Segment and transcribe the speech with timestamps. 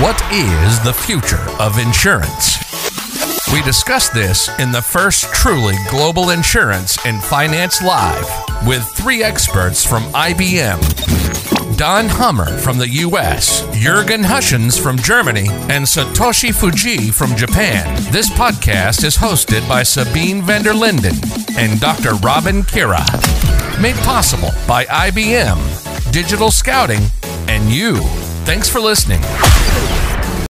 [0.00, 2.56] What is the future of insurance?
[3.52, 8.26] We discuss this in the first truly global insurance and finance live
[8.66, 10.80] with three experts from IBM.
[11.76, 17.94] Don Hummer from the US, Jurgen Huschens from Germany, and Satoshi Fujii from Japan.
[18.10, 21.16] This podcast is hosted by Sabine van der Linden
[21.58, 22.14] and Dr.
[22.24, 23.04] Robin Kiera.
[23.82, 27.02] Made possible by IBM, Digital Scouting,
[27.48, 28.02] and you.
[28.44, 29.20] Thanks for listening.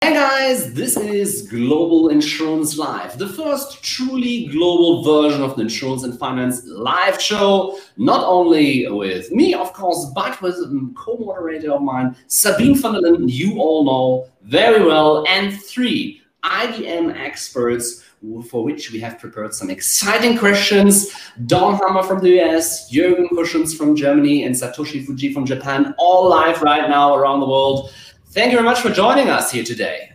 [0.02, 6.04] Hey guys, this is Global Insurance Live, the first truly global version of the Insurance
[6.04, 7.78] and Finance live show.
[7.98, 12.94] Not only with me, of course, but with a co moderator of mine, Sabine van
[12.94, 18.06] der Linden, you all know very well, and three IBM experts
[18.50, 21.10] for which we have prepared some exciting questions.
[21.46, 26.30] Don Hummer from the US, Jürgen Huschens from Germany, and Satoshi Fujii from Japan, all
[26.30, 27.92] live right now around the world.
[28.32, 30.12] Thank you very much for joining us here today.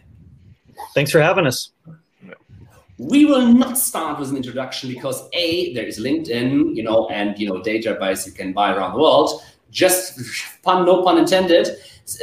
[0.94, 1.70] Thanks for having us.
[2.98, 7.36] We will not start with an introduction because A, there is LinkedIn, you know, and
[7.38, 9.42] you know, database you can buy around the world.
[9.70, 10.20] Just
[10.62, 11.68] pun, no pun intended.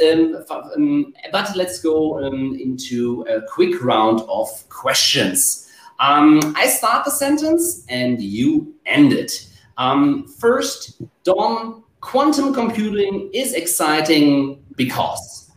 [0.02, 5.61] Um, um, but let's go um, into a quick round of questions.
[6.02, 9.46] Um, I start the sentence and you end it.
[9.78, 15.48] Um, first, Don, quantum computing is exciting because.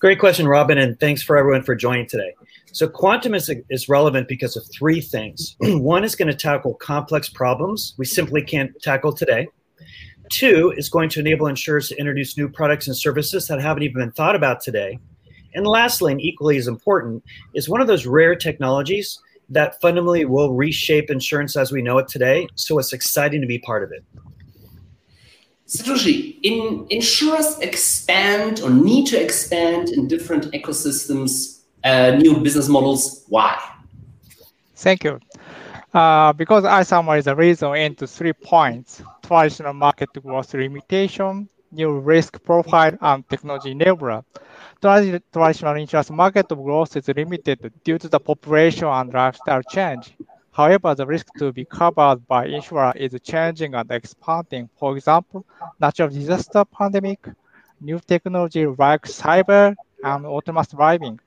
[0.00, 2.34] Great question, Robin, and thanks for everyone for joining today.
[2.72, 5.54] So, quantum is, is relevant because of three things.
[5.60, 9.46] One is going to tackle complex problems we simply can't tackle today.
[10.30, 14.02] Two is going to enable insurers to introduce new products and services that haven't even
[14.02, 14.98] been thought about today.
[15.54, 17.22] And lastly, and equally as important,
[17.54, 22.08] is one of those rare technologies that fundamentally will reshape insurance as we know it
[22.08, 22.48] today.
[22.54, 24.04] So it's exciting to be part of it.
[25.68, 33.24] Satoshi, in insurers expand or need to expand in different ecosystems, uh, new business models.
[33.28, 33.60] Why?
[34.76, 35.18] Thank you.
[35.92, 42.42] Uh, because I summarize the reason into three points: traditional market growth limitation, new risk
[42.44, 44.22] profile, and technology enabler
[44.80, 50.16] traditional insurance market growth is limited due to the population and lifestyle change.
[50.52, 54.68] However, the risk to be covered by insurer is changing and expanding.
[54.78, 55.44] For example,
[55.80, 57.26] natural disaster pandemic,
[57.80, 61.18] new technology like cyber and autonomous driving,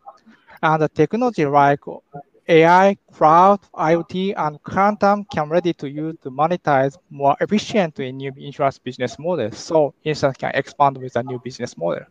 [0.61, 1.79] and the technology like
[2.47, 8.31] AI, cloud, IoT, and quantum can ready to use to monetize more efficiently in new
[8.37, 9.57] insurance business models.
[9.57, 12.05] So insurance can expand with a new business model.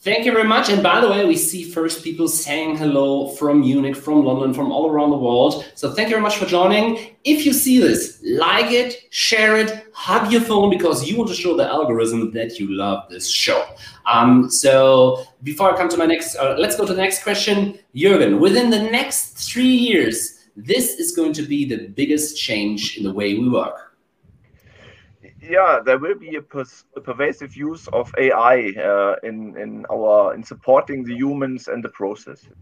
[0.00, 0.70] Thank you very much.
[0.70, 4.70] And by the way, we see first people saying hello from Munich, from London, from
[4.70, 5.64] all around the world.
[5.74, 7.16] So thank you very much for joining.
[7.24, 11.34] If you see this, like it, share it, hug your phone because you want to
[11.34, 13.66] show the algorithm that you love this show.
[14.06, 17.76] Um, so before I come to my next, uh, let's go to the next question.
[17.92, 23.02] Jürgen, within the next three years, this is going to be the biggest change in
[23.02, 23.87] the way we work
[25.40, 30.34] yeah, there will be a, pers- a pervasive use of AI uh, in in our
[30.34, 32.56] in supporting the humans and the processes,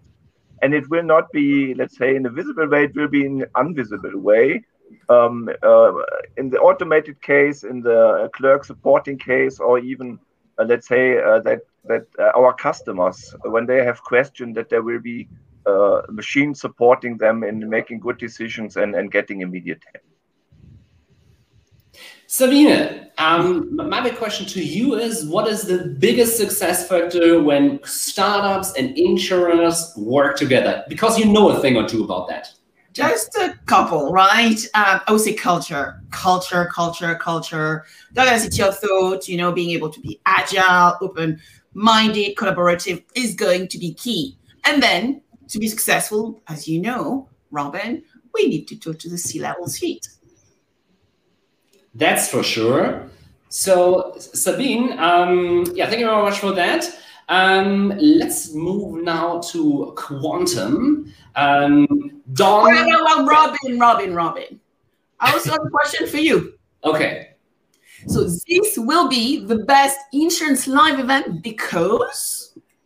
[0.62, 2.84] and it will not be, let's say, in a visible way.
[2.84, 4.64] It will be in an invisible way.
[5.08, 5.92] Um, uh,
[6.36, 10.18] in the automated case, in the clerk supporting case, or even
[10.58, 14.82] uh, let's say uh, that that uh, our customers, when they have questions, that there
[14.82, 15.28] will be
[15.66, 20.15] uh, machines supporting them in making good decisions and, and getting immediate help.
[22.26, 27.80] Sabine, um, my big question to you is what is the biggest success factor when
[27.84, 30.84] startups and insurers work together?
[30.88, 32.52] Because you know a thing or two about that.
[32.92, 34.58] Just a couple, right?
[34.74, 37.84] Um, I would say culture, culture, culture, culture,
[38.14, 41.40] diversity of thought, you know, being able to be agile, open
[41.74, 44.38] minded, collaborative is going to be key.
[44.64, 48.02] And then to be successful, as you know, Robin,
[48.32, 50.08] we need to talk to the C level suite.
[51.96, 53.08] That's for sure.
[53.48, 56.84] So, Sabine, um, yeah, thank you very much for that.
[57.28, 61.12] Um, let's move now to quantum.
[61.34, 62.74] Um, Don.
[62.74, 64.60] No, well, Robin, Robin, Robin.
[65.20, 66.58] I also have a question for you.
[66.84, 67.30] Okay.
[68.06, 72.35] So this will be the best insurance live event because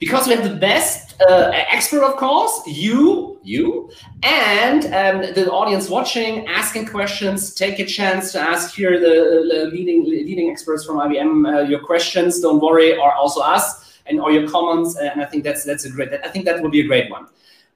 [0.00, 3.90] because we have the best uh, expert, of course, you, you,
[4.22, 7.54] and um, the audience watching, asking questions.
[7.54, 11.80] Take a chance to ask here the, the leading leading experts from IBM uh, your
[11.80, 12.40] questions.
[12.40, 14.96] Don't worry, or also us, and or your comments.
[14.96, 16.08] And I think that's that's a great.
[16.24, 17.26] I think that will be a great one.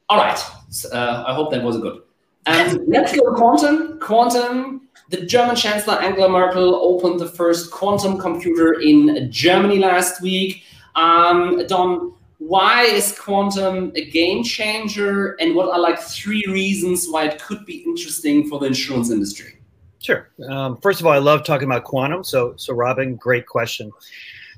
[0.08, 0.42] All right.
[0.70, 2.02] So, uh, I hope that was good.
[2.46, 4.00] Um, let's go to quantum.
[4.00, 4.80] Quantum.
[5.10, 10.64] The German Chancellor Angela Merkel opened the first quantum computer in Germany last week.
[10.94, 17.26] Um, Don, why is quantum a game changer, and what are like three reasons why
[17.26, 19.60] it could be interesting for the insurance industry?
[20.00, 20.28] Sure.
[20.48, 22.22] Um, first of all, I love talking about quantum.
[22.24, 23.90] So, so Robin, great question.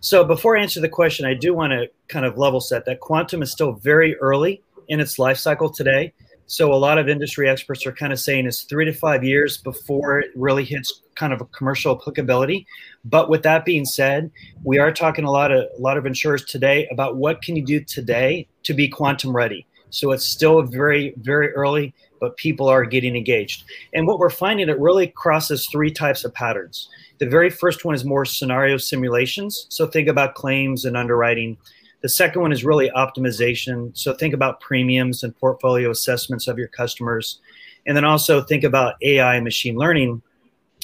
[0.01, 3.01] So, before I answer the question, I do want to kind of level set that
[3.01, 6.13] quantum is still very early in its life cycle today.
[6.49, 9.57] So a lot of industry experts are kind of saying it's three to five years
[9.57, 12.67] before it really hits kind of a commercial applicability.
[13.05, 14.31] But with that being said,
[14.63, 17.65] we are talking a lot of a lot of insurers today about what can you
[17.65, 19.67] do today to be quantum ready.
[19.91, 23.65] So it's still very very early, but people are getting engaged.
[23.93, 26.89] And what we're finding it really crosses three types of patterns.
[27.19, 29.67] The very first one is more scenario simulations.
[29.71, 31.57] So think about claims and underwriting.
[32.03, 33.97] The second one is really optimization.
[33.97, 37.41] So think about premiums and portfolio assessments of your customers.
[37.87, 40.23] And then also think about AI and machine learning,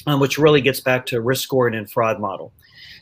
[0.07, 2.51] um, which really gets back to risk scoring and fraud model.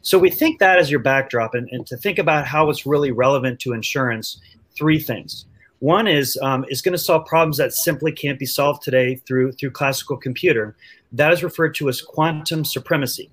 [0.01, 3.11] So we think that as your backdrop and, and to think about how it's really
[3.11, 4.41] relevant to insurance,
[4.75, 5.45] three things.
[5.79, 9.53] One is um, it's going to solve problems that simply can't be solved today through
[9.53, 10.75] through classical computer.
[11.11, 13.31] That is referred to as quantum supremacy.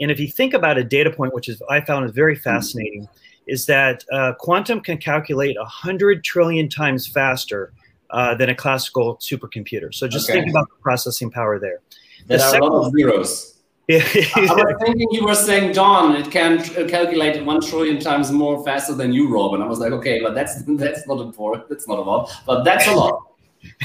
[0.00, 3.06] And if you think about a data point, which is I found is very fascinating,
[3.50, 7.72] is that uh, quantum can calculate 100 trillion times faster
[8.10, 9.92] uh, than a classical supercomputer.
[9.94, 10.40] So just okay.
[10.40, 11.80] think about the processing power there.
[12.26, 13.56] There the are a lot of zeros.
[13.90, 13.96] I
[14.36, 19.12] was thinking you were saying, Don, it can calculate one trillion times more faster than
[19.12, 19.54] you, Rob.
[19.54, 21.68] And I was like, okay, but that's that's not important.
[21.68, 23.29] That's not a lot, but that's a lot.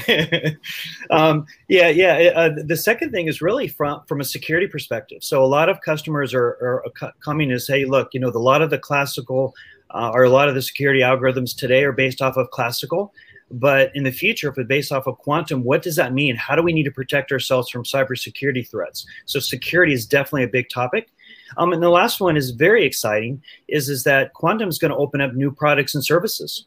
[1.10, 2.32] um, yeah, yeah.
[2.34, 5.22] Uh, the second thing is really from from a security perspective.
[5.22, 8.40] So a lot of customers are, are coming to say, look, you know, the, a
[8.40, 9.54] lot of the classical
[9.90, 13.12] uh, or a lot of the security algorithms today are based off of classical.
[13.50, 16.34] But in the future, if it's based off of quantum, what does that mean?
[16.34, 19.06] How do we need to protect ourselves from cybersecurity threats?
[19.24, 21.08] So security is definitely a big topic.
[21.56, 24.96] Um, and the last one is very exciting, is, is that quantum is going to
[24.96, 26.66] open up new products and services.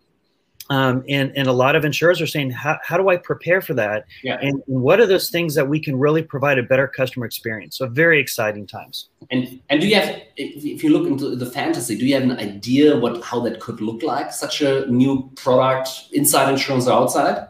[0.71, 3.74] Um, and, and a lot of insurers are saying, how, how do I prepare for
[3.74, 4.06] that?
[4.24, 4.38] Yeah.
[4.39, 7.77] And what are those things that we can really provide a better customer experience?
[7.77, 9.10] So very exciting times.
[9.31, 12.38] And and do you have, if you look into the fantasy, do you have an
[12.38, 14.31] idea what how that could look like?
[14.31, 17.48] Such a new product inside insurance or outside?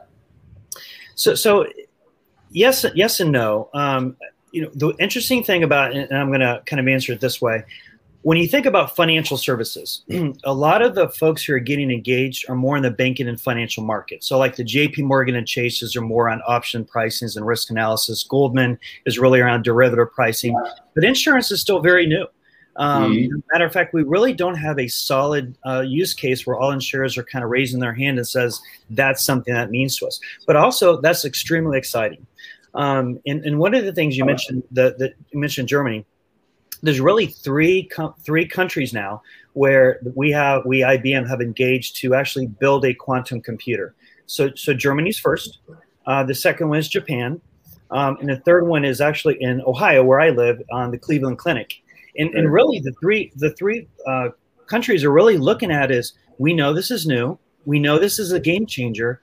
[1.15, 1.65] So so
[2.51, 3.69] yes yes and no.
[3.73, 4.15] Um,
[4.51, 7.41] you know the interesting thing about, and I'm going to kind of answer it this
[7.41, 7.65] way
[8.21, 10.03] when you think about financial services,
[10.43, 13.39] a lot of the folks who are getting engaged are more in the banking and
[13.39, 14.23] financial market.
[14.23, 18.23] So, like the JP Morgan and Chases are more on option pricings and risk analysis.
[18.23, 20.53] Goldman is really around derivative pricing,
[20.95, 22.25] but insurance is still very new.
[22.75, 23.39] Um, mm-hmm.
[23.51, 27.17] Matter of fact, we really don't have a solid uh, use case where all insurers
[27.17, 30.19] are kind of raising their hand and says that's something that means to us.
[30.45, 32.25] But also, that's extremely exciting.
[32.75, 36.05] Um, and, and one of the things you mentioned, that you mentioned Germany
[36.81, 39.21] there's really three com- three countries now
[39.53, 43.95] where we have we IBM have engaged to actually build a quantum computer.
[44.25, 45.59] So so Germany's first.
[46.05, 47.39] Uh, the second one is Japan,
[47.91, 51.37] um, and the third one is actually in Ohio, where I live, on the Cleveland
[51.37, 51.81] Clinic.
[52.17, 54.29] And, and really, the three the three uh,
[54.67, 58.31] countries are really looking at is we know this is new, we know this is
[58.31, 59.21] a game changer.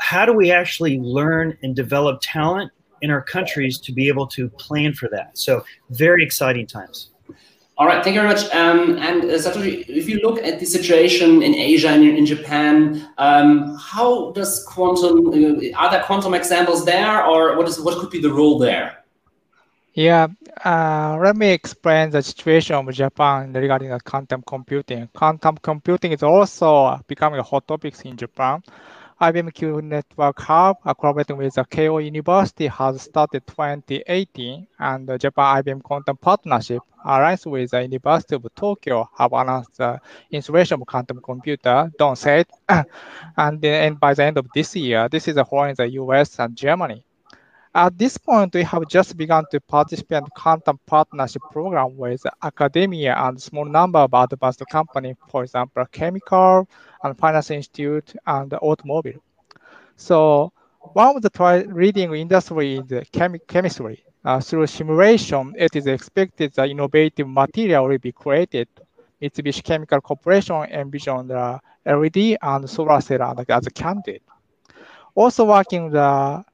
[0.00, 2.72] How do we actually learn and develop talent
[3.02, 5.36] in our countries to be able to plan for that.
[5.38, 7.10] So very exciting times.
[7.78, 8.52] All right, thank you very much.
[8.52, 13.08] Um, and uh, Satoshi, if you look at the situation in Asia and in Japan,
[13.18, 15.28] um, how does quantum?
[15.28, 19.04] Uh, are there quantum examples there, or what is what could be the role there?
[19.94, 20.26] Yeah,
[20.64, 25.08] uh, let me explain the situation of Japan regarding the quantum computing.
[25.14, 28.60] Quantum computing is also becoming a hot topic in Japan.
[29.20, 35.62] IBM Network Hub, uh, collaborating with the Keio University, has started 2018, and the Japan
[35.62, 41.20] IBM Quantum Partnership alliance with the University of Tokyo have announced the installation of quantum
[41.20, 42.50] computer, don't say it,
[43.36, 45.44] and, and by the end of this year, this is in
[45.76, 47.02] the US and Germany.
[47.78, 53.14] At this point, we have just begun to participate in quantum partnership program with academia
[53.16, 56.68] and small number of advanced companies, for example, chemical
[57.04, 59.22] and finance institute and automobile.
[59.94, 60.52] So
[60.92, 64.02] one of the leading industry is chemi chemistry.
[64.24, 68.66] Uh, through simulation, it is expected that innovative material will be created.
[69.22, 74.24] Mitsubishi Chemical Corporation envisioned the LED and solar cell as a candidate.
[75.14, 76.44] Also working the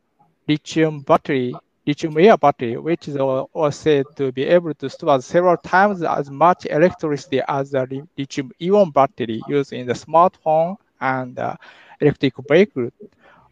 [0.49, 1.53] lithium battery,
[1.87, 6.31] lithium air battery, which is also said to be able to store several times as
[6.31, 11.55] much electricity as the lithium ion battery used in the smartphone and uh,
[12.01, 12.91] electric vehicle.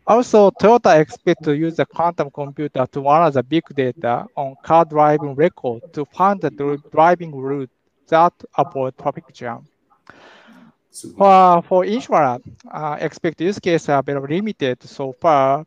[0.07, 4.85] Also, Toyota expects to use the quantum computer to analyze the big data on car
[4.85, 6.51] driving record to find the
[6.91, 7.71] driving route
[8.09, 9.67] that avoid traffic jam.
[11.17, 15.65] For, for insurance, uh, expected use cases are very limited so far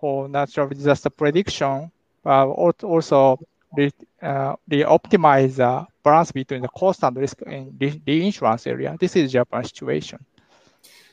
[0.00, 1.90] for natural disaster prediction,
[2.22, 3.38] but also
[3.76, 3.92] the,
[4.22, 8.96] uh, the optimize the balance between the cost and risk in the, the insurance area.
[8.98, 10.24] This is Japan situation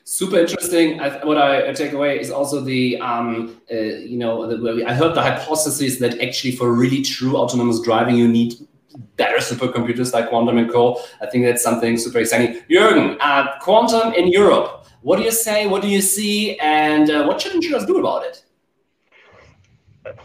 [0.08, 1.02] super interesting.
[1.02, 5.16] I, what I take away is also the, um, uh, you know, the, I heard
[5.16, 8.54] the hypothesis that actually for really true autonomous driving, you need
[9.18, 11.02] better supercomputers like quantum and co.
[11.22, 12.62] I think that's something super exciting.
[12.70, 14.86] Jürgen, uh, quantum in Europe.
[15.02, 15.68] What do you say?
[15.68, 16.58] What do you see?
[16.60, 18.44] And uh, what should insurers do about it?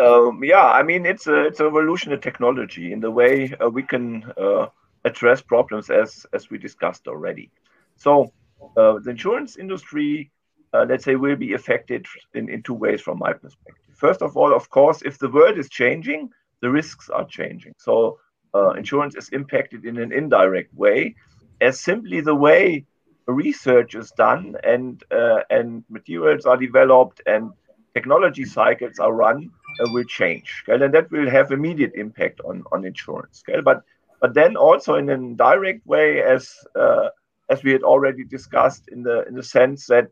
[0.00, 3.82] Um, yeah, I mean it's a it's a revolutionary technology in the way uh, we
[3.82, 4.66] can uh,
[5.04, 7.50] address problems as as we discussed already.
[7.96, 8.32] So
[8.76, 10.30] uh, the insurance industry,
[10.72, 13.96] uh, let's say, will be affected in, in two ways from my perspective.
[13.96, 16.30] First of all, of course, if the world is changing,
[16.60, 17.74] the risks are changing.
[17.78, 18.20] So
[18.54, 21.16] uh, insurance is impacted in an indirect way,
[21.60, 22.86] as simply the way
[23.26, 27.50] research is done and uh, and materials are developed and
[27.94, 30.82] technology cycles are run uh, will change, okay?
[30.84, 33.42] and that will have immediate impact on on insurance.
[33.48, 33.60] Okay?
[33.60, 33.82] But
[34.20, 37.08] but then also in a direct way, as uh,
[37.48, 40.08] as we had already discussed, in the in the sense that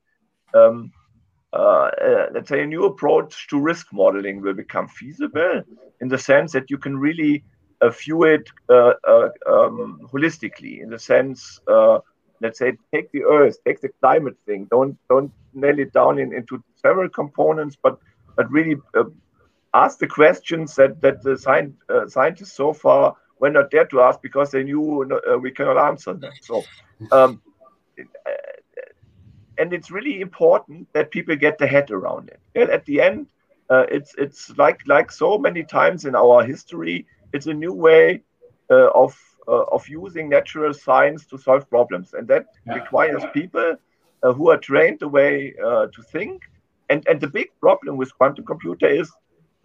[0.55, 0.93] um,
[1.53, 5.63] uh, uh, let's say a new approach to risk modeling will become feasible
[6.01, 7.45] in the sense that you can really
[7.81, 8.93] uh, view it uh,
[9.47, 10.83] um, holistically.
[10.83, 11.61] In the sense,
[12.41, 14.67] let's say, take the Earth, take the climate thing.
[14.71, 17.99] Don't don't nail it down in, into several components, but
[18.37, 18.77] but really
[19.75, 21.75] ask the questions that that the science,
[22.09, 25.07] scientists so far were not there to ask because they knew
[25.41, 26.33] we cannot answer them.
[26.41, 26.63] So
[27.13, 27.43] um,
[29.59, 32.41] and it's really important that people get their head around it.
[32.55, 33.27] And at the end,
[33.71, 38.23] uh, it's it's like like so many times in our history, it's a new way
[38.71, 42.75] uh, of uh, of using natural science to solve problems, and that yeah.
[42.75, 43.77] requires people
[44.23, 46.43] uh, who are trained the way uh, to think.
[46.89, 49.11] And and the big problem with quantum computer is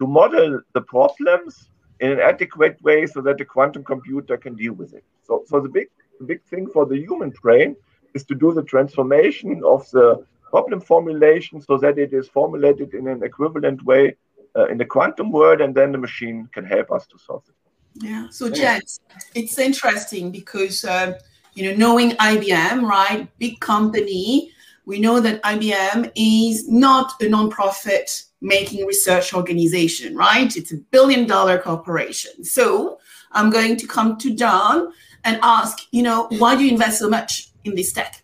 [0.00, 1.68] to model the problems
[2.00, 5.04] in an adequate way so that the quantum computer can deal with it.
[5.22, 7.76] So so the big the big thing for the human brain
[8.14, 13.08] is to do the transformation of the problem formulation so that it is formulated in
[13.08, 14.14] an equivalent way
[14.56, 17.61] uh, in the quantum world, and then the machine can help us to solve it.
[17.94, 18.28] Yeah.
[18.30, 19.00] So, Jens,
[19.34, 21.18] it's interesting because uh,
[21.54, 24.50] you know, knowing IBM, right, big company,
[24.86, 30.56] we know that IBM is not a nonprofit making research organization, right?
[30.56, 32.44] It's a billion dollar corporation.
[32.44, 32.98] So,
[33.32, 34.92] I'm going to come to Don
[35.24, 38.22] and ask, you know, why do you invest so much in this tech?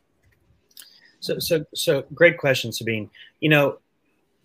[1.20, 3.10] So, so, so great question, Sabine.
[3.40, 3.78] You know,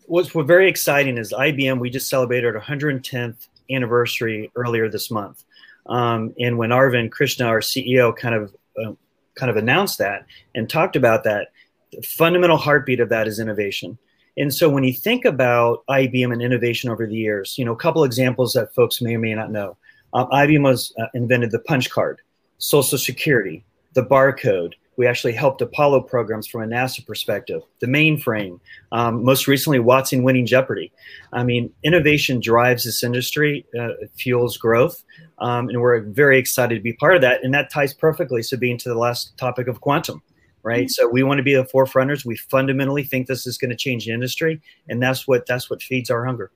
[0.05, 1.79] what's what very exciting is IBM.
[1.79, 5.43] We just celebrated our 110th anniversary earlier this month,
[5.87, 8.93] um, and when Arvind Krishna, our CEO, kind of uh,
[9.35, 11.49] kind of announced that and talked about that,
[11.91, 13.97] the fundamental heartbeat of that is innovation.
[14.37, 17.77] And so when you think about IBM and innovation over the years, you know, a
[17.77, 19.77] couple examples that folks may or may not know.
[20.13, 22.21] Um, IBM was uh, invented the punch card,
[22.57, 24.73] Social Security, the barcode.
[24.95, 28.59] We actually helped Apollo programs from a NASA perspective, the mainframe,
[28.91, 30.91] um, most recently, Watson winning Jeopardy.
[31.31, 35.03] I mean, innovation drives this industry, uh, fuels growth,
[35.39, 37.43] um, and we're very excited to be part of that.
[37.43, 40.21] And that ties perfectly, Sabine, to the last topic of quantum,
[40.61, 40.85] right?
[40.85, 40.89] Mm-hmm.
[40.89, 42.25] So we want to be the forefronters.
[42.25, 45.81] We fundamentally think this is going to change the industry, and that's what that's what
[45.81, 46.51] feeds our hunger.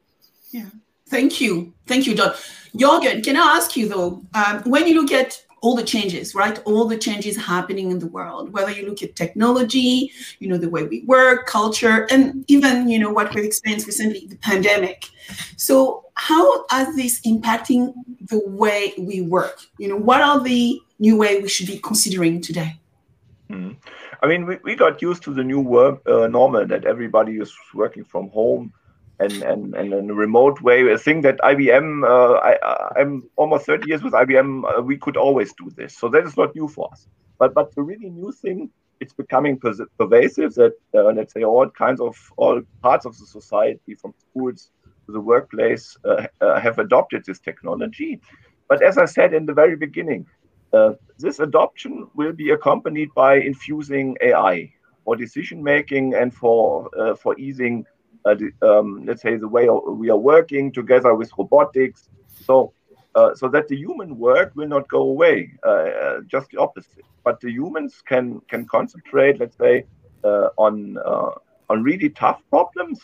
[0.51, 0.69] Yeah.
[1.09, 1.73] Thank you.
[1.85, 2.33] Thank you, Don.
[2.75, 6.59] Jorgen, can I ask you though, um, when you look at all the changes, right?
[6.65, 10.69] All the changes happening in the world, whether you look at technology, you know, the
[10.69, 15.05] way we work, culture, and even, you know, what we've experienced recently, the pandemic.
[15.57, 17.93] So how are these impacting
[18.27, 19.59] the way we work?
[19.77, 22.79] You know, what are the new way we should be considering today?
[23.49, 23.73] Mm-hmm.
[24.21, 27.53] I mean, we, we got used to the new work uh, normal that everybody is
[27.73, 28.73] working from home
[29.19, 30.89] and, and, and in a remote way.
[30.91, 35.17] A thing that IBM, uh, I, I'm almost 30 years with IBM, uh, we could
[35.17, 35.97] always do this.
[35.97, 37.07] So that is not new for us.
[37.39, 38.69] But but the really new thing,
[38.99, 43.95] it's becoming pervasive that uh, let's say all kinds of all parts of the society,
[43.95, 44.71] from schools
[45.05, 48.19] to the workplace, uh, uh, have adopted this technology.
[48.69, 50.25] But as I said in the very beginning,
[50.73, 54.73] uh, this adoption will be accompanied by infusing AI
[55.05, 56.89] for decision making and for
[57.21, 57.85] for easing
[58.27, 58.35] uh,
[58.69, 62.09] um, let's say the way we are working together with robotics.
[62.45, 62.73] So
[63.15, 67.05] uh, so that the human work will not go away uh, just the opposite.
[67.23, 69.85] But the humans can can concentrate let's say
[70.57, 70.97] on
[71.69, 72.99] on really tough problems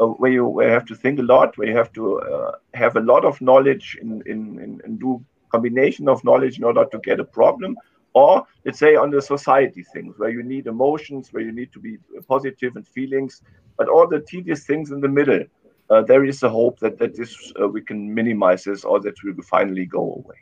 [0.00, 2.52] uh, where you where you have to think a lot, where you have to uh,
[2.74, 6.84] have a lot of knowledge in, in, in, in, do combination of knowledge in order
[6.86, 7.76] to get a problem
[8.14, 11.80] or let's say on the society things where you need emotions, where you need to
[11.80, 13.42] be positive and feelings,
[13.76, 15.44] but all the tedious things in the middle.
[15.90, 19.14] Uh, there is a hope that that this uh, we can minimize this or that
[19.22, 20.40] will finally go away.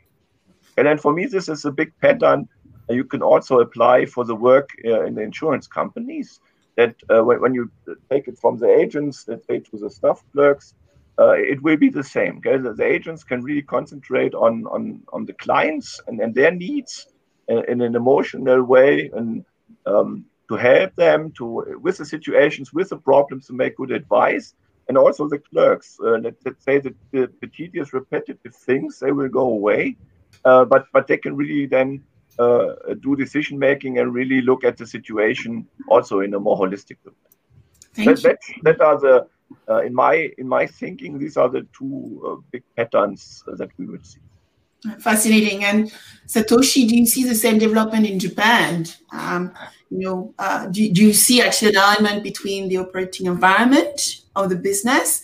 [0.77, 2.47] And then for me, this is a big pattern
[2.89, 6.39] you can also apply for the work uh, in the insurance companies.
[6.75, 7.71] That uh, when, when, you
[8.09, 10.73] take it from the agents, let's say to the staff clerks,
[11.19, 12.37] uh, it will be the same.
[12.37, 12.57] Okay?
[12.57, 17.07] The, the, agents can really concentrate on on, on the clients and, and their needs
[17.47, 19.45] in, in an emotional way and
[19.85, 24.53] um, to help them to with the situations, with the problems, to make good advice.
[24.89, 29.13] And also the clerks, uh, let, us say that the, the, tedious, repetitive things they
[29.13, 29.95] will go away,
[30.43, 32.03] uh, but but they can really then
[32.37, 36.97] uh, do decision making and really look at the situation also in a more holistic
[37.05, 37.13] way.
[37.95, 39.27] That, that, that, are the
[39.69, 43.85] uh, in my in my thinking these are the two uh, big patterns that we
[43.85, 44.19] would see.
[44.99, 45.63] Fascinating.
[45.63, 45.91] And
[46.27, 48.85] Satoshi, do you see the same development in Japan?
[49.11, 49.53] Um,
[49.89, 54.49] you know, uh, do, do you see actually an alignment between the operating environment of
[54.49, 55.23] the business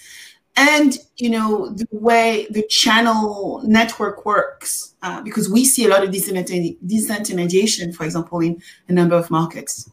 [0.59, 6.03] and you know the way the channel network works uh, because we see a lot
[6.03, 9.89] of disintermediation for example in a number of markets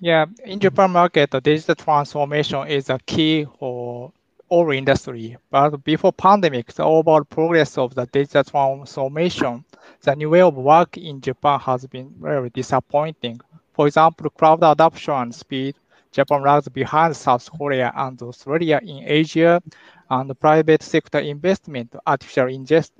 [0.00, 4.12] yeah in japan market the digital transformation is a key for
[4.48, 9.64] all industry but before pandemic the overall progress of the digital transformation
[10.02, 13.40] the new way of work in japan has been very disappointing
[13.72, 15.74] for example cloud adoption and speed
[16.16, 19.60] Japan lags behind South Korea and Australia in Asia,
[20.08, 22.92] and private sector investment artificial, ingest,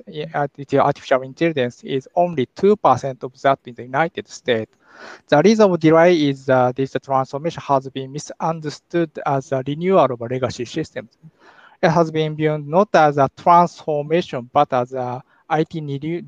[0.78, 4.70] artificial intelligence is only 2% of that in the United States.
[5.28, 10.20] The reason of delay is that this transformation has been misunderstood as a renewal of
[10.20, 11.10] a legacy systems.
[11.82, 15.74] It has been viewed not as a transformation, but as a IT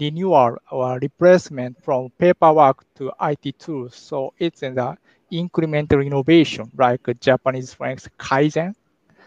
[0.00, 3.96] renewal or replacement from paperwork to IT tools.
[3.96, 4.96] So it's in the
[5.32, 8.75] incremental innovation, like Japanese phrase Kaizen.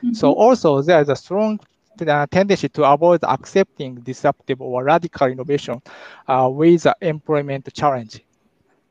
[0.03, 0.13] Mm-hmm.
[0.13, 1.59] So also there's a strong
[2.31, 5.81] tendency to avoid accepting disruptive or radical innovation
[6.27, 8.21] uh, with the employment challenge.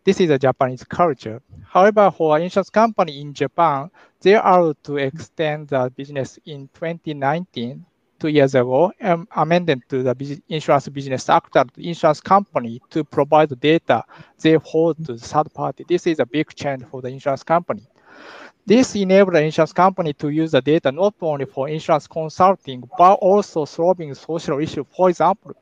[0.02, 1.42] This is a Japanese culture.
[1.68, 3.90] However, for an insurance company in Japan,
[4.22, 7.84] they are to extend the business in 2019
[8.18, 13.50] two years ago, um, amended to the Insurance Business Act that insurance company to provide
[13.50, 14.02] the data
[14.40, 15.84] they hold to the third party.
[15.88, 17.86] This is a big change for the insurance company.
[18.64, 23.14] This enabled the insurance company to use the data not only for insurance consulting, but
[23.14, 24.86] also solving social issues.
[24.96, 25.54] For example,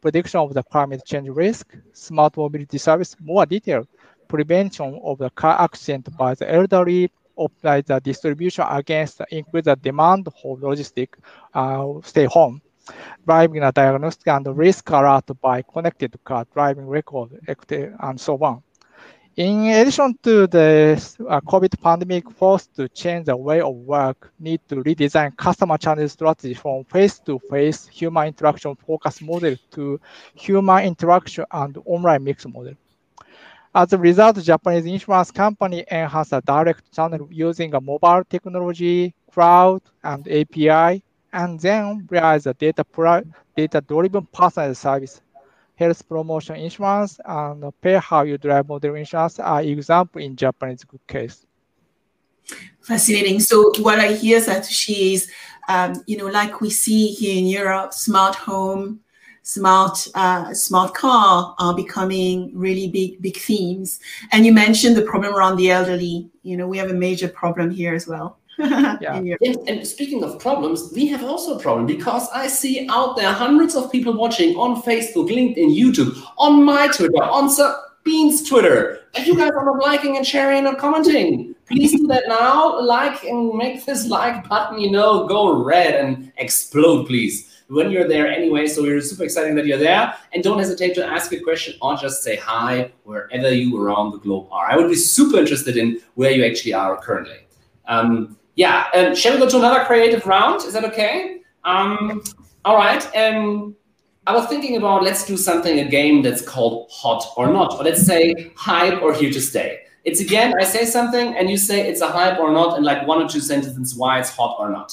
[0.00, 3.84] prediction of the climate change risk, smart mobility service, more detail,
[4.28, 10.28] prevention of the car accident by the elderly, optimize the distribution against increase the demand
[10.42, 11.08] for logistic
[11.54, 12.60] uh, stay home,
[13.26, 17.30] driving a diagnostic and risk alert by connected car, driving record,
[18.00, 18.62] and so on.
[19.36, 20.92] In addition to the
[21.28, 26.08] uh, COVID pandemic forced to change the way of work, need to redesign customer channel
[26.08, 30.00] strategy from face-to-face human interaction focus model to
[30.34, 32.72] human interaction and online mix model.
[33.74, 39.82] As a result, Japanese insurance company enhance a direct channel using a mobile technology, cloud,
[40.02, 41.02] and API,
[41.34, 42.86] and then realize a data
[43.54, 45.20] data-driven personalized service.
[45.76, 51.06] Health promotion insurance and pay how you drive model insurance are example in Japanese good
[51.06, 51.44] case.
[52.80, 53.40] Fascinating.
[53.40, 55.30] So what I hear, Satoshi, is,
[55.68, 59.00] um, you know, like we see here in Europe, smart home,
[59.42, 64.00] smart uh, smart car are becoming really big big themes.
[64.32, 66.30] And you mentioned the problem around the elderly.
[66.42, 68.38] You know, we have a major problem here as well.
[69.00, 69.36] yeah.
[69.42, 73.32] And, and, speaking of problems, we have also a problem because I see out there
[73.32, 77.50] hundreds of people watching on Facebook, LinkedIn, YouTube, on my Twitter, on
[78.02, 81.54] Bean's Twitter, and you guys are not liking and sharing and commenting.
[81.66, 82.80] Please do that now.
[82.80, 88.08] Like and make this like button, you know, go red and explode, please when you're
[88.08, 88.66] there anyway.
[88.66, 90.14] So we're super excited that you're there.
[90.32, 94.18] And don't hesitate to ask a question or just say hi wherever you around the
[94.18, 94.70] globe are.
[94.70, 97.46] I would be super interested in where you actually are currently.
[97.86, 100.62] Um, yeah, um, shall we go to another creative round?
[100.62, 101.42] Is that okay?
[101.64, 102.24] Um,
[102.64, 103.04] all right.
[103.14, 103.76] Um,
[104.26, 107.84] I was thinking about let's do something, a game that's called hot or not, or
[107.84, 109.80] let's say hype or here to stay.
[110.04, 113.06] It's again, I say something and you say it's a hype or not, and like
[113.06, 114.92] one or two sentences why it's hot or not.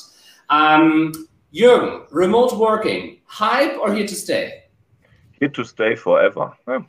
[0.49, 4.63] Um, Jürgen, remote working, hype or here to stay?
[5.39, 6.51] Here to stay forever.
[6.67, 6.79] Yeah.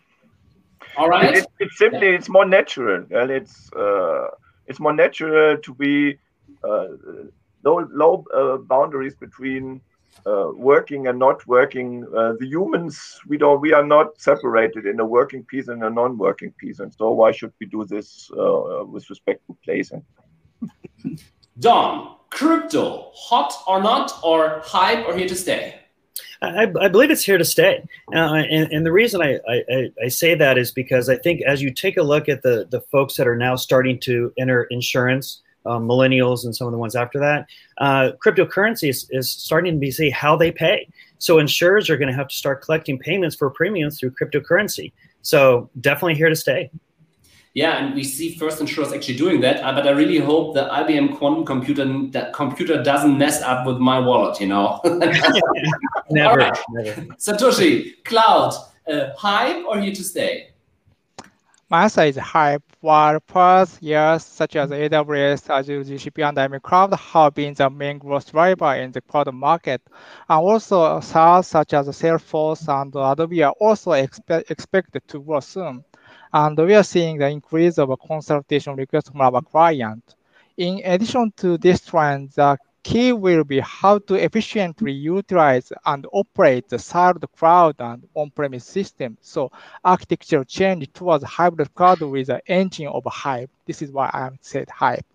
[0.97, 1.37] All right.
[1.37, 2.17] It, it, it's simply yeah.
[2.17, 3.07] it's more natural.
[3.11, 4.27] and it's uh,
[4.67, 6.19] it's more natural to be
[6.67, 6.89] uh,
[7.65, 9.81] low low uh, boundaries between
[10.27, 12.07] uh, working and not working.
[12.17, 15.91] Uh, the humans, we don't, we are not separated in a working piece and a
[15.91, 19.91] non-working piece, and so why should we do this uh, with respect to place?
[19.93, 21.21] And
[21.59, 25.81] Don, crypto, hot or not, or hype, or here to stay?
[26.43, 27.83] I, I, believe it's here to stay.
[28.13, 31.63] Uh, and, and, the reason I, I, I, say that is because I think as
[31.63, 35.43] you take a look at the, the folks that are now starting to enter insurance,
[35.67, 37.47] um, millennials and some of the ones after that,
[37.79, 40.89] uh, cryptocurrency is, is starting to be see how they pay.
[41.19, 44.93] So insurers are going to have to start collecting payments for premiums through cryptocurrency.
[45.23, 46.71] So definitely here to stay.
[47.55, 49.63] Yeah, and we see first insurers actually doing that.
[49.63, 53.79] Uh, but I really hope the IBM quantum computer that computer doesn't mess up with
[53.79, 54.41] my wallet.
[54.41, 54.81] You know.
[56.11, 56.59] never, right.
[56.71, 57.01] never.
[57.17, 58.55] Satoshi, cloud,
[58.93, 60.49] uh, hype or here to stay?
[61.75, 62.63] Answer is hype.
[62.81, 67.99] While past years such as AWS, Azure, GCP, and IBM Cloud have been the main
[67.99, 69.83] growth driver in the cloud market,
[70.29, 75.85] and also SaaS such as Salesforce and Adobe are also expe expected to grow soon
[76.33, 80.17] and we are seeing the increase of consultation request from our client.
[80.57, 86.69] In addition to this trend, the key will be how to efficiently utilize and operate
[86.69, 89.19] the siloed cloud and on-premise system.
[89.21, 89.51] So
[89.85, 93.51] architecture change towards hybrid cloud with the engine of hype.
[93.67, 95.07] This is why I said hype.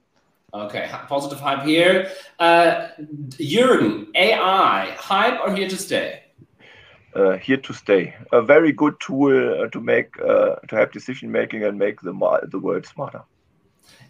[0.53, 2.11] Okay, positive hype here.
[2.39, 2.87] Uh,
[3.37, 6.23] Jürgen, AI, hype or here to stay?
[7.15, 8.15] uh, here to stay.
[8.31, 12.13] A very good tool uh, to make uh, to have decision making and make the
[12.51, 13.23] the world smarter.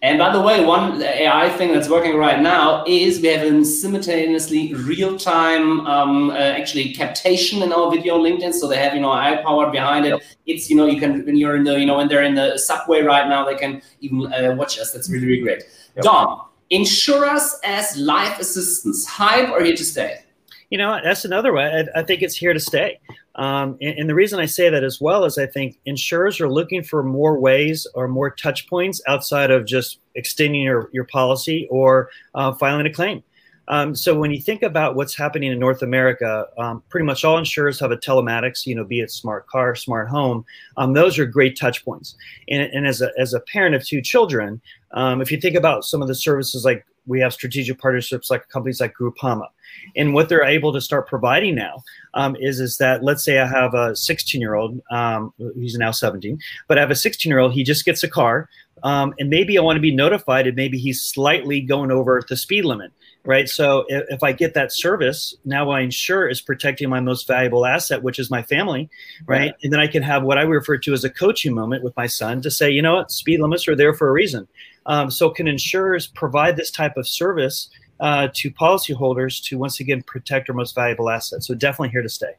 [0.01, 3.65] And by the way, one AI thing that's working right now is we have a
[3.65, 8.53] simultaneously real-time um, uh, actually captation in our video on LinkedIn.
[8.53, 10.09] So they have you know AI power behind it.
[10.09, 10.21] Yep.
[10.45, 12.57] It's you know you can when you're in the you know when they're in the
[12.57, 14.91] subway right now they can even uh, watch us.
[14.93, 15.63] That's really really great.
[15.95, 16.05] Yep.
[16.05, 20.23] Don, insurers as life assistants, hype or here to stay?
[20.69, 21.85] You know, that's another way.
[21.95, 22.99] I, I think it's here to stay.
[23.35, 26.49] Um, and, and, the reason I say that as well is I think insurers are
[26.49, 31.67] looking for more ways or more touch points outside of just extending your, your policy
[31.71, 33.23] or uh, filing a claim.
[33.69, 37.37] Um, so when you think about what's happening in North America, um, pretty much all
[37.37, 40.43] insurers have a telematics, you know, be it smart car, smart home.
[40.75, 42.15] Um, those are great touch points.
[42.49, 44.59] And, and, as, a, as a parent of two children,
[44.91, 48.47] um, if you think about some of the services like we have strategic partnerships like
[48.49, 49.47] companies like Groupama.
[49.95, 53.47] And what they're able to start providing now um, is is that let's say I
[53.47, 57.39] have a 16 year old, um, he's now 17, but I have a 16 year
[57.39, 57.53] old.
[57.53, 58.47] He just gets a car,
[58.83, 62.37] um, and maybe I want to be notified, and maybe he's slightly going over the
[62.37, 62.91] speed limit,
[63.25, 63.49] right?
[63.49, 67.65] So if, if I get that service, now I ensure is protecting my most valuable
[67.65, 68.89] asset, which is my family,
[69.25, 69.53] right?
[69.59, 69.63] Yeah.
[69.63, 72.07] And then I can have what I refer to as a coaching moment with my
[72.07, 74.47] son to say, you know what, speed limits are there for a reason.
[74.89, 80.01] Um, so can insurers provide this type of service uh, to policyholders to once again
[80.01, 81.47] protect our most valuable assets?
[81.47, 82.33] So definitely here to stay.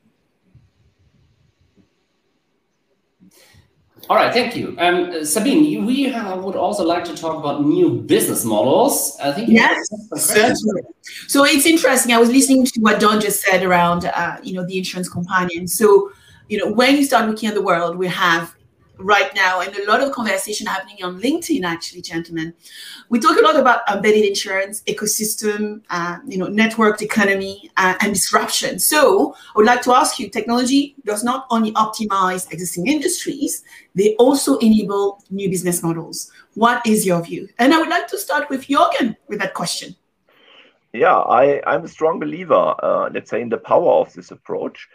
[4.08, 4.74] All right, thank you.
[4.78, 9.16] Um, Sabine, we uh, would also like to talk about new business models.
[9.22, 9.78] I think yes,
[10.16, 10.82] certainly.
[11.28, 12.12] So it's interesting.
[12.12, 15.68] I was listening to what Don just said around, uh, you know, the insurance companion.
[15.68, 16.10] So,
[16.48, 18.56] you know, when you start looking at the world, we have
[19.00, 22.54] right now and a lot of conversation happening on linkedin actually gentlemen.
[23.08, 28.14] We talk a lot about embedded insurance ecosystem uh, you know networked economy uh, and
[28.14, 28.78] disruption.
[28.78, 34.14] So i would like to ask you technology does not only optimize existing industries they
[34.16, 36.30] also enable new business models.
[36.54, 37.48] What is your view?
[37.58, 39.96] And i would like to start with jorgen with that question.
[40.92, 44.88] Yeah I, i'm a strong believer uh, let's say in the power of this approach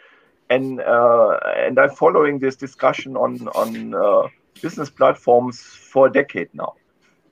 [0.50, 4.28] and uh, and I'm following this discussion on on uh,
[4.62, 6.74] business platforms for a decade now.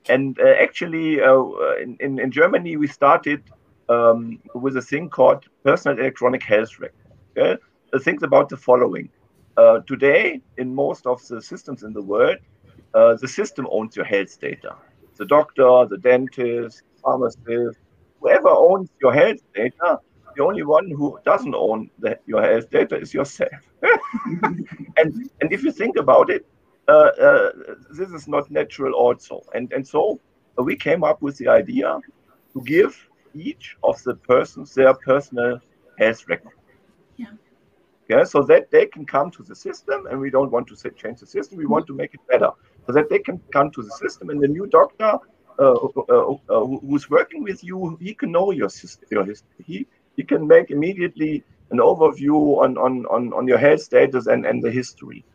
[0.07, 1.41] And uh, actually, uh,
[1.81, 3.43] in, in, in Germany, we started
[3.89, 6.95] um, with a thing called personal electronic health record.
[7.37, 7.57] Okay?
[8.03, 9.09] Things about the following:
[9.57, 12.37] uh, today, in most of the systems in the world,
[12.93, 14.75] uh, the system owns your health data.
[15.17, 17.79] The doctor, the dentist, pharmacist,
[18.19, 19.99] whoever owns your health data
[20.35, 23.51] the only one who doesn't own the, your health data is yourself.
[24.97, 26.45] and and if you think about it,
[26.87, 27.51] uh, uh,
[27.91, 29.41] this is not natural also.
[29.53, 30.19] And and so
[30.57, 31.99] we came up with the idea
[32.53, 32.95] to give
[33.33, 35.59] each of the persons their personal
[35.99, 36.53] health record.
[37.17, 37.33] Yeah.
[38.07, 40.91] Yeah, so that they can come to the system, and we don't want to say,
[40.91, 41.57] change the system.
[41.57, 42.51] We want to make it better,
[42.85, 45.17] so that they can come to the system, and the new doctor
[45.57, 45.73] uh,
[46.09, 49.63] uh, uh, who's working with you, he can know your system, your history.
[49.65, 49.87] He
[50.17, 54.63] you can make immediately an overview on, on, on, on your health status and, and
[54.63, 55.25] the history.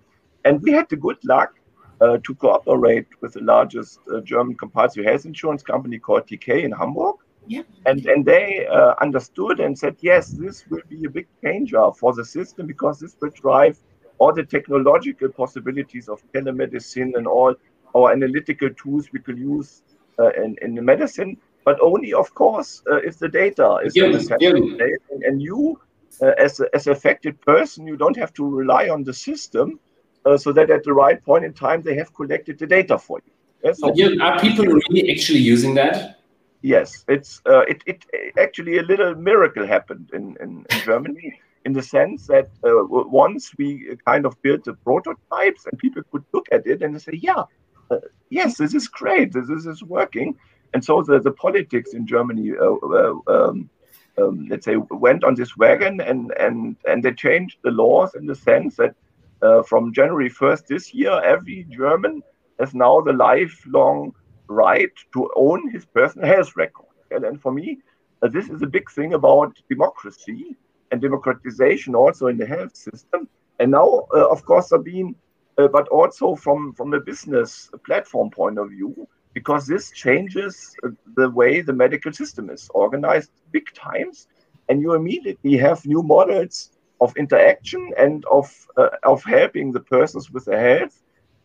[0.44, 1.54] And we had the good luck
[2.00, 6.72] uh, to cooperate with the largest uh, German compulsory health insurance company called TK in
[6.72, 7.16] Hamburg.
[7.46, 7.62] Yeah.
[7.86, 12.12] And and they uh, understood and said, yes, this will be a big changer for
[12.12, 13.78] the system because this will drive
[14.18, 17.54] all the technological possibilities of telemedicine and all
[17.96, 19.82] our analytical tools we could use
[20.18, 24.06] uh, in, in the medicine, but only, of course, uh, if the data is Yeah,
[24.40, 24.50] yeah.
[24.50, 25.80] And, and you,
[26.22, 29.78] uh, as, a, as affected person, you don't have to rely on the system
[30.24, 33.20] uh, so that at the right point in time, they have collected the data for
[33.24, 33.32] you.
[33.64, 36.20] Yeah, so yeah, are people really actually using that?
[36.62, 38.04] Yes, it's uh, it, it
[38.38, 43.52] actually a little miracle happened in, in, in Germany in the sense that uh, once
[43.58, 47.44] we kind of built the prototypes and people could look at it and say, yeah,
[47.90, 47.96] uh,
[48.30, 50.36] yes, this is great, this, this is working.
[50.72, 53.70] And so the, the politics in Germany, uh, uh, um,
[54.18, 58.26] um, let's say, went on this wagon and, and, and they changed the laws in
[58.26, 58.94] the sense that
[59.42, 62.22] uh, from January 1st this year, every German
[62.58, 64.12] has now the lifelong
[64.48, 66.86] right to own his personal health record.
[67.10, 67.78] And, and for me,
[68.22, 70.56] this is a big thing about democracy
[70.90, 73.28] and democratization also in the health system.
[73.58, 75.14] And now, uh, of course, Sabine,
[75.58, 80.74] uh, but also from, from a business platform point of view, because this changes
[81.16, 84.26] the way the medical system is organized big times.
[84.68, 90.30] And you immediately have new models of interaction and of, uh, of helping the persons
[90.30, 91.00] with their health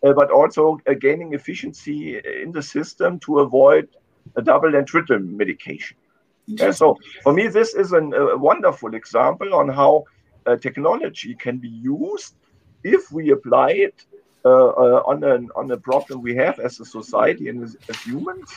[0.06, 3.88] uh, but also uh, gaining efficiency in the system to avoid
[4.36, 5.98] a double and triple medication.
[6.72, 10.04] So for me, this is an, a wonderful example on how
[10.46, 12.36] uh, technology can be used
[12.84, 14.06] if we apply it
[14.50, 18.54] on, an, on a problem we have as a society and as, as humans.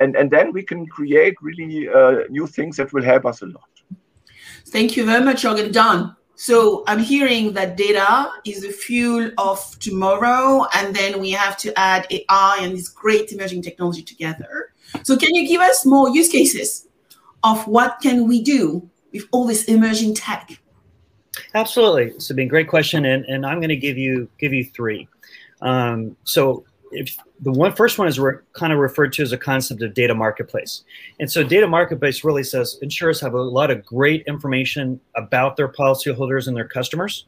[0.00, 3.46] And, and then we can create really uh, new things that will help us a
[3.46, 3.68] lot.
[4.68, 5.72] Thank you very much, Jorgen.
[5.72, 6.16] Don.
[6.34, 11.78] So I'm hearing that data is the fuel of tomorrow, and then we have to
[11.78, 14.72] add AI and this great emerging technology together.
[15.04, 16.88] So can you give us more use cases
[17.44, 20.58] of what can we do with all this emerging tech?
[21.54, 22.48] Absolutely, Sabine.
[22.48, 25.08] Great question, and, and I'm going to give you give you three.
[25.62, 29.38] Um, so if the one first one is re- kind of referred to as a
[29.38, 30.82] concept of data marketplace,
[31.18, 35.68] and so data marketplace really says insurers have a lot of great information about their
[35.68, 37.24] policyholders and their customers,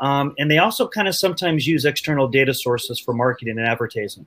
[0.00, 4.24] um, and they also kind of sometimes use external data sources for marketing and advertising.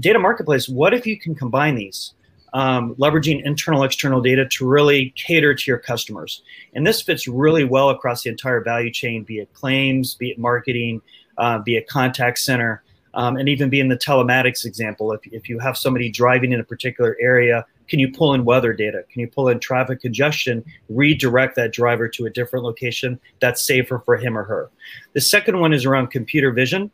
[0.00, 0.68] Data marketplace.
[0.68, 2.12] What if you can combine these?
[2.56, 6.42] um, leveraging internal external data to really cater to your customers.
[6.74, 10.38] And this fits really well across the entire value chain, be it claims, be it
[10.38, 11.02] marketing,
[11.36, 12.82] uh, be it contact center,
[13.16, 15.10] um, and even be in the telematics example.
[15.12, 18.72] If, if you have somebody driving in a particular area, can you pull in weather
[18.72, 19.04] data?
[19.10, 24.00] Can you pull in traffic congestion, redirect that driver to a different location that's safer
[24.04, 24.70] for him or her?
[25.14, 26.90] The second one is around computer vision.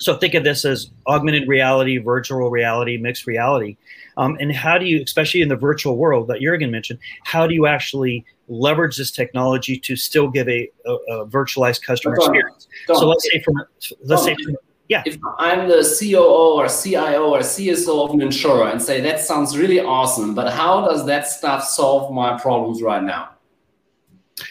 [0.00, 3.76] So think of this as augmented reality, virtual reality, mixed reality.
[4.16, 7.54] Um, and how do you, especially in the virtual world that Jurgen mentioned, how do
[7.54, 12.66] you actually leverage this technology to still give a, a, a virtualized customer experience?
[12.88, 13.62] So let's say from
[14.02, 14.56] let's say from,
[14.94, 15.02] yeah.
[15.04, 19.58] If I'm the COO or CIO or CSO of an insurer and say that sounds
[19.58, 23.30] really awesome, but how does that stuff solve my problems right now?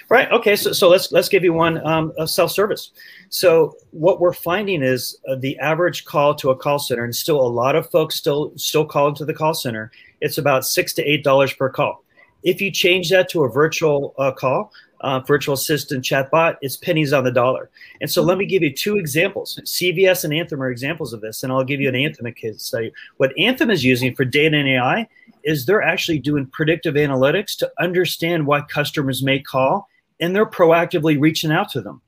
[0.09, 0.29] Right.
[0.31, 0.55] Okay.
[0.55, 2.91] So, so let's let's give you one um, self service.
[3.29, 7.39] So what we're finding is uh, the average call to a call center, and still
[7.39, 9.91] a lot of folks still still call into the call center.
[10.21, 12.03] It's about six to eight dollars per call.
[12.43, 17.13] If you change that to a virtual uh, call, uh, virtual assistant chatbot, is pennies
[17.13, 17.69] on the dollar.
[18.01, 19.59] And so let me give you two examples.
[19.63, 22.91] CVS and Anthem are examples of this, and I'll give you an Anthem case study.
[23.17, 25.07] What Anthem is using for data and AI
[25.43, 29.89] is they're actually doing predictive analytics to understand why customers may call,
[30.19, 32.01] and they're proactively reaching out to them.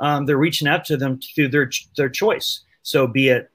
[0.00, 2.60] Um, they're reaching out to them through their their choice.
[2.82, 3.50] So be it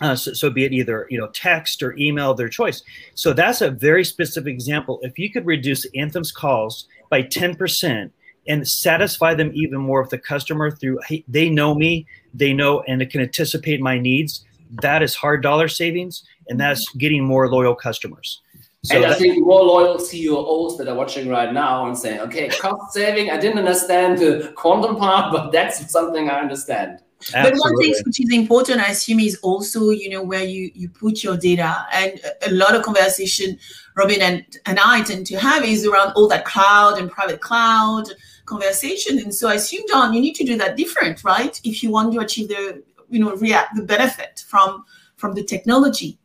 [0.00, 2.82] uh, so, so be it either you know text or email, their choice.
[3.14, 5.00] So that's a very specific example.
[5.02, 8.12] If you could reduce Anthem's calls by ten percent
[8.48, 12.80] and satisfy them even more with the customer through hey, they know me, they know,
[12.82, 14.44] and it can anticipate my needs.
[14.82, 18.40] That is hard dollar savings, and that's getting more loyal customers.
[18.82, 22.48] So and I think more loyal CEOs that are watching right now and saying, okay,
[22.48, 27.00] cost saving, I didn't understand the quantum part, but that's something I understand.
[27.32, 30.88] But one thing which is important, I assume, is also you know where you you
[30.88, 33.58] put your data, and a- a lot of conversation
[33.96, 38.08] Robin and and I tend to have is around all that cloud and private cloud
[38.46, 39.18] conversation.
[39.18, 41.60] And so I assume, Don, you need to do that different, right?
[41.64, 44.84] If you want to achieve the you know react the benefit from
[45.16, 46.18] from the technology.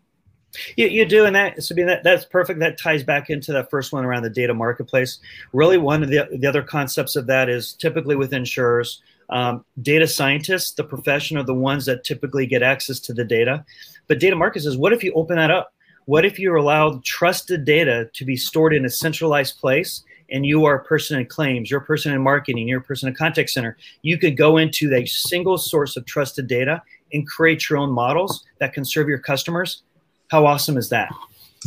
[0.78, 2.60] You, you do, and that Sabine, that, that's perfect.
[2.62, 5.20] That ties back into that first one around the data marketplace.
[5.52, 10.08] Really, one of the, the other concepts of that is typically with insurers, um, data
[10.08, 13.66] scientists, the profession, are the ones that typically get access to the data.
[14.08, 15.74] But data market says, what if you open that up?
[16.06, 20.66] What if you allowed trusted data to be stored in a centralized place and you
[20.66, 23.50] are a person in claims, you're a person in marketing, you're a person in contact
[23.50, 26.82] center, you could go into a single source of trusted data
[27.14, 29.84] and create your own models that can serve your customers.
[30.30, 31.10] How awesome is that?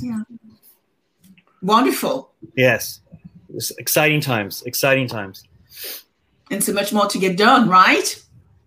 [0.00, 0.22] Yeah.
[1.62, 2.30] Wonderful.
[2.56, 3.00] Yes.
[3.54, 5.44] It's exciting times, exciting times.
[6.50, 8.22] And so much more to get done, right?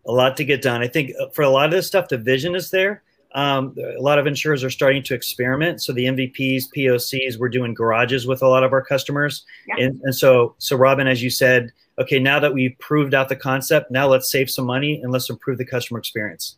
[0.05, 0.81] A lot to get done.
[0.81, 3.03] I think uh, for a lot of this stuff, the vision is there.
[3.33, 5.81] Um, a lot of insurers are starting to experiment.
[5.81, 9.45] So the MVPs, POCs, we're doing garages with a lot of our customers.
[9.67, 9.85] Yeah.
[9.85, 13.35] And, and so, so Robin, as you said, okay, now that we've proved out the
[13.35, 16.57] concept, now let's save some money and let's improve the customer experience.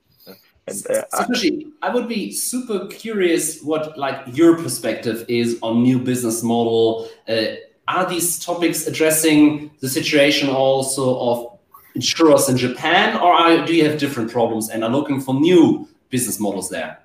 [0.66, 6.00] And, uh, Especially, I would be super curious what like your perspective is on new
[6.00, 7.10] business model.
[7.28, 7.56] Uh,
[7.88, 11.60] are these topics addressing the situation also of
[11.96, 15.88] insurers in Japan, or are, do you have different problems and are looking for new
[16.10, 17.00] business models there?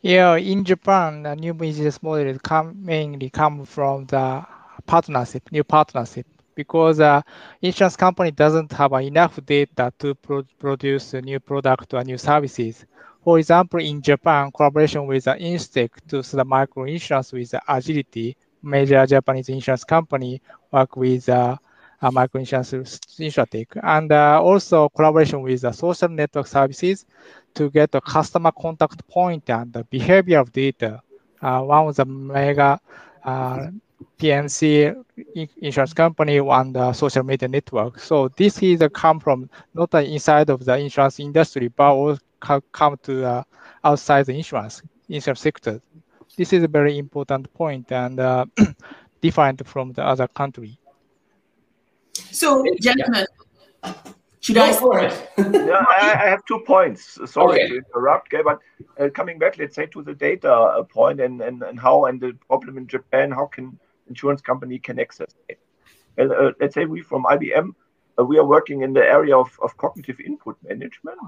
[0.00, 4.44] Yeah, in Japan, the new business model come mainly come from the
[4.86, 7.22] partnership, new partnership, because uh,
[7.60, 12.84] insurance company doesn't have enough data to pro produce a new product or new services.
[13.22, 15.34] For example, in Japan, collaboration with the
[16.08, 21.56] to the micro insurance with Agility, major Japanese insurance company, work with uh,
[22.00, 27.06] uh, micro insurance Insurtech, and uh, also collaboration with the social network services
[27.54, 31.00] to get a customer contact point and the behavior of data.
[31.40, 32.80] Uh, one of the mega
[33.24, 33.66] uh,
[34.18, 34.92] P&C
[35.60, 37.98] insurance company on the social media network.
[37.98, 42.20] So this is a come from not inside of the insurance industry, but also
[42.72, 43.42] come to uh,
[43.84, 45.80] outside the insurance insurance sector.
[46.36, 48.46] This is a very important point and uh,
[49.20, 50.78] different from the other country.
[52.14, 53.26] So, gentlemen,
[54.40, 54.72] should Go I?
[54.72, 55.28] For it.
[55.38, 57.18] yeah, I, I, have two points.
[57.30, 57.68] Sorry okay.
[57.68, 58.58] to interrupt, okay, but
[58.98, 62.20] uh, coming back, let's say to the data uh, point and, and, and how and
[62.20, 65.60] the problem in Japan, how can insurance company can access it?
[66.16, 67.70] Well, uh, let's say we from IBM,
[68.18, 71.18] uh, we are working in the area of, of cognitive input management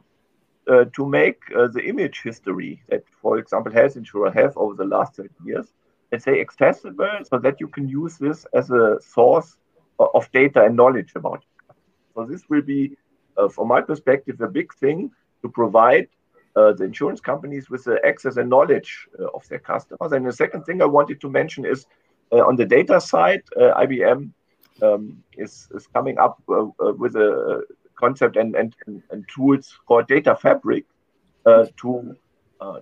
[0.70, 4.84] uh, to make uh, the image history that, for example, health insurer have over the
[4.84, 5.72] last 30 years,
[6.10, 9.56] let's say accessible so that you can use this as a source
[9.98, 11.74] of data and knowledge about it.
[12.14, 12.96] So this will be
[13.36, 15.10] uh, from my perspective, a big thing
[15.42, 16.08] to provide
[16.56, 20.12] uh, the insurance companies with the access and knowledge uh, of their customers.
[20.12, 21.86] And the second thing I wanted to mention is
[22.32, 24.30] uh, on the data side, uh, IBM
[24.82, 27.62] um, is, is coming up uh, with a
[27.98, 30.84] concept and, and, and tools called Data Fabric
[31.44, 32.16] to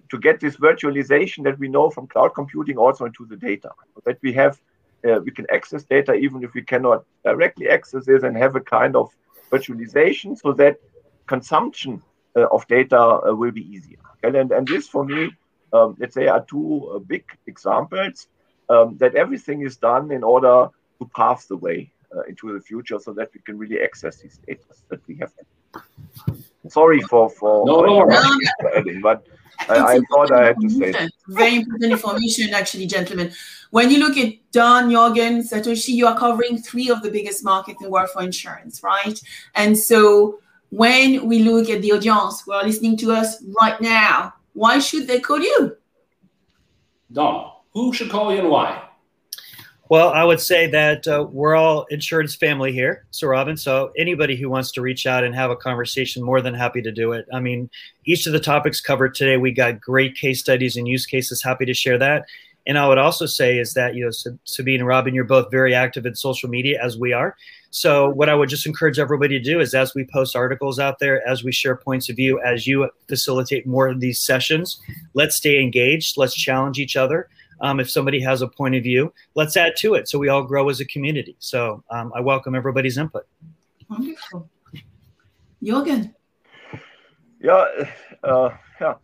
[0.09, 3.71] to get this virtualization that we know from cloud computing also into the data,
[4.05, 4.61] that we have
[5.25, 8.95] we can access data even if we cannot directly access it and have a kind
[8.95, 9.11] of
[9.51, 10.77] virtualization so that
[11.27, 12.03] consumption
[12.35, 13.99] uh, of data uh, will be easier.
[14.25, 14.39] Okay?
[14.39, 15.31] And, and this, for me,
[15.73, 18.27] um, let's say, are two uh, big examples
[18.71, 22.61] um, that everything is done in order to pave the way uh, Uh, into the
[22.61, 25.33] future so that we can really access these data that we have.
[26.69, 28.39] Sorry for for, no, for no.
[28.77, 29.27] adding, but
[29.67, 31.11] I, I thought I had to say that.
[31.29, 33.33] Very important information, actually, gentlemen.
[33.71, 37.81] When you look at Don, Jürgen, Satoshi, you are covering three of the biggest markets
[37.81, 39.19] in the world for insurance, right?
[39.55, 44.35] And so when we look at the audience who are listening to us right now,
[44.53, 45.79] why should they call you?
[47.11, 48.83] Don, who should call you and why?
[49.93, 53.05] Well, I would say that uh, we're all insurance family here.
[53.11, 56.55] So, Robin, so anybody who wants to reach out and have a conversation, more than
[56.55, 57.27] happy to do it.
[57.31, 57.69] I mean,
[58.07, 61.43] each of the topics covered today, we got great case studies and use cases.
[61.43, 62.25] Happy to share that.
[62.67, 65.75] And I would also say is that, you know, Sabine and Robin, you're both very
[65.75, 67.37] active in social media as we are.
[67.69, 71.01] So, what I would just encourage everybody to do is as we post articles out
[71.01, 74.81] there, as we share points of view, as you facilitate more of these sessions,
[75.13, 76.17] let's stay engaged.
[76.17, 77.29] Let's challenge each other.
[77.63, 80.43] Um, if somebody has a point of view, let's add to it so we all
[80.43, 81.37] grow as a community.
[81.39, 83.25] So um, I welcome everybody's input.
[83.89, 84.51] Wonderful.
[85.63, 86.13] Jürgen.
[87.41, 87.65] Yeah,
[88.25, 88.95] uh, yeah.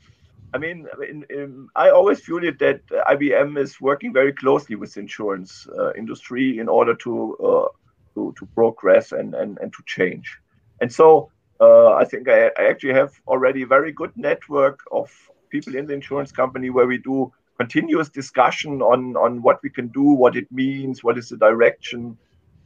[0.55, 4.95] I mean, in, in, I always feel it that IBM is working very closely with
[4.95, 7.69] the insurance uh, industry in order to, uh,
[8.15, 10.39] to to progress and, and, and to change.
[10.81, 15.11] And so uh, I think I, I, actually have already a very good network of
[15.51, 19.89] people in the insurance company where we do continuous discussion on on what we can
[19.89, 22.17] do, what it means, what is the direction,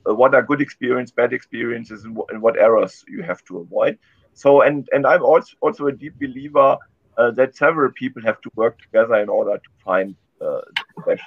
[0.08, 3.98] uh, what are good experience, bad experiences, and, and, what errors you have to avoid.
[4.34, 6.76] So, and and I'm also also a deep believer
[7.16, 10.60] uh, that several people have to work together in order to find uh,
[10.96, 11.22] the best.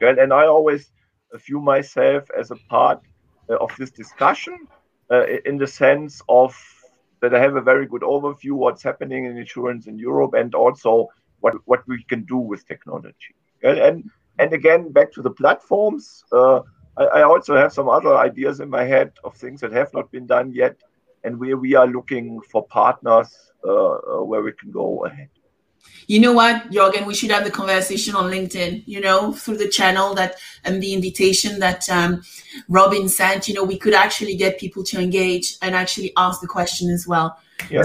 [0.00, 0.90] And, and I always
[1.46, 3.00] view myself as a part
[3.48, 4.66] uh, of this discussion
[5.10, 6.56] uh, in the sense of
[7.20, 11.08] that I have a very good overview what's happening in insurance in Europe and also
[11.40, 13.34] what what we can do with technology.
[13.62, 16.24] And and, and again, back to the platforms.
[16.32, 16.60] Uh,
[16.96, 20.10] I, I also have some other ideas in my head of things that have not
[20.10, 20.76] been done yet,
[21.24, 23.28] and where we are looking for partners
[23.64, 25.28] uh, uh where we can go ahead
[26.06, 29.68] you know what, Jürgen, we should have the conversation on LinkedIn, you know, through the
[29.68, 32.22] channel that and the invitation that um,
[32.68, 36.46] Robin sent, you know, we could actually get people to engage and actually ask the
[36.46, 37.38] question as well.
[37.70, 37.82] Yeah,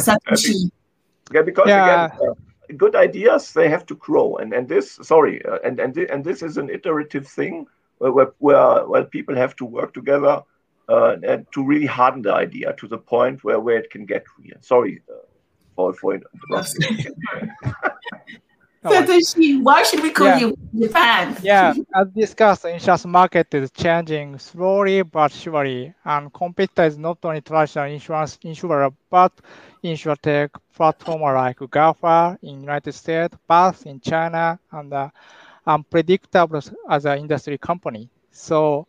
[1.32, 2.06] yeah because yeah.
[2.06, 2.34] again, uh,
[2.78, 4.38] good ideas, they have to grow.
[4.38, 7.68] And, and this, sorry, uh, and, and, th- and this is an iterative thing
[7.98, 10.42] where, where, where people have to work together
[10.90, 14.24] uh, and to really harden the idea to the point where, where it can get
[14.38, 14.58] real.
[14.62, 15.26] Sorry, uh,
[15.78, 16.24] PowerPoint.
[18.92, 20.40] Satoshi, why should we call yeah.
[20.40, 21.38] you Japan?
[21.42, 27.18] yeah, as discussed, the insurance market is changing slowly but surely, and competitors is not
[27.24, 29.32] only traditional insurance insurer but
[29.84, 35.10] insurtech platform like GAFA in United States, BAS in China, and uh,
[35.66, 38.10] unpredictable as an industry company.
[38.32, 38.88] So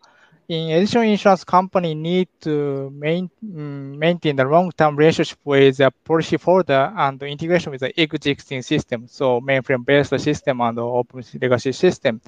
[0.48, 6.92] in addition, insurance company need to main, um, maintain the long-term relationship with the policyholder
[6.96, 12.20] and the integration with the existing system, so mainframe-based system and open legacy system.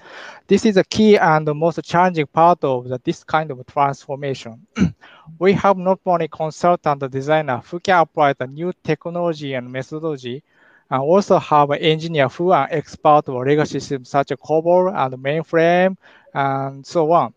[0.48, 4.66] This is a key and the most challenging part of the, this kind of transformation.
[5.38, 10.42] we have not only consultant and designer who can apply the new technology and methodology,
[10.90, 15.22] and also have an engineer who are expert of legacy systems such as COBOL and
[15.22, 15.96] mainframe
[16.34, 17.32] and so on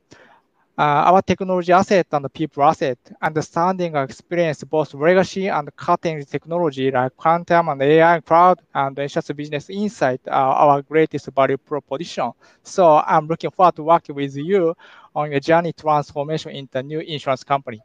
[0.81, 6.25] Uh, our technology asset and the people asset, understanding and experience both legacy and cutting
[6.25, 12.31] technology like quantum and AI cloud and insurance business insight are our greatest value proposition.
[12.63, 14.73] So I'm looking forward to working with you
[15.15, 17.79] on your journey transformation into new insurance company.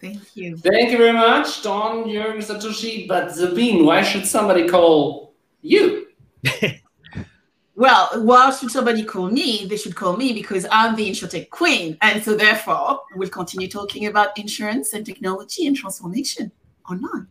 [0.00, 0.56] Thank you.
[0.56, 3.06] Thank you very much, Don, Jürgen, Satoshi.
[3.06, 6.08] But Sabine, why should somebody call you?
[7.76, 9.66] well, why should somebody call me?
[9.66, 11.98] They should call me because I'm the InsurTech queen.
[12.00, 16.50] And so therefore, we'll continue talking about insurance and technology and transformation
[16.90, 17.28] online.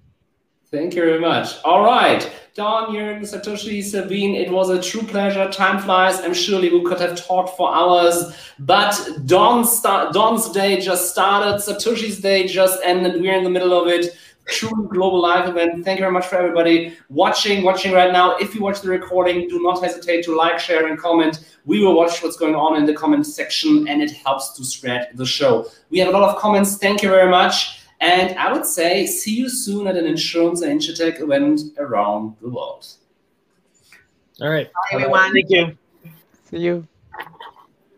[0.70, 1.64] Thank you very much.
[1.64, 2.32] All right.
[2.54, 5.50] Don, Jürgen, Satoshi, Sabine, it was a true pleasure.
[5.50, 6.20] Time flies.
[6.20, 8.94] I'm surely we could have talked for hours, but
[9.26, 11.62] Don's, Don's day just started.
[11.62, 13.20] Satoshi's day just ended.
[13.20, 14.16] We're in the middle of it
[14.48, 15.84] true global live event.
[15.84, 18.38] Thank you very much for everybody watching, watching right now.
[18.38, 21.46] If you watch the recording, do not hesitate to like, share, and comment.
[21.66, 25.10] We will watch what's going on in the comment section, and it helps to spread
[25.16, 25.68] the show.
[25.90, 26.78] We have a lot of comments.
[26.78, 27.82] Thank you very much.
[28.02, 32.50] And I would say, see you soon at an insurance and insurtech event around the
[32.50, 32.86] world.
[34.42, 34.72] All right.
[34.72, 35.32] Bye, everyone.
[35.32, 35.78] Thank you.
[36.50, 36.88] See you.